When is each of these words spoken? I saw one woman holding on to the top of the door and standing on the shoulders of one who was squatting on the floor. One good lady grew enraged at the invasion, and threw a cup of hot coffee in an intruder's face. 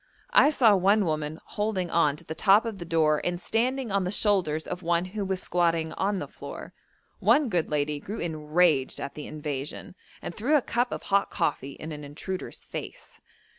I 0.33 0.49
saw 0.49 0.75
one 0.75 1.05
woman 1.05 1.37
holding 1.45 1.91
on 1.91 2.15
to 2.15 2.23
the 2.23 2.33
top 2.33 2.65
of 2.65 2.79
the 2.79 2.85
door 2.85 3.21
and 3.23 3.39
standing 3.39 3.91
on 3.91 4.03
the 4.03 4.09
shoulders 4.09 4.65
of 4.65 4.81
one 4.81 5.05
who 5.05 5.23
was 5.23 5.43
squatting 5.43 5.93
on 5.93 6.17
the 6.17 6.27
floor. 6.27 6.73
One 7.19 7.49
good 7.49 7.69
lady 7.69 7.99
grew 7.99 8.19
enraged 8.19 8.99
at 8.99 9.13
the 9.13 9.27
invasion, 9.27 9.93
and 10.19 10.33
threw 10.33 10.55
a 10.55 10.61
cup 10.63 10.91
of 10.91 11.03
hot 11.03 11.29
coffee 11.29 11.73
in 11.73 11.91
an 11.91 12.03
intruder's 12.03 12.63
face. 12.65 13.21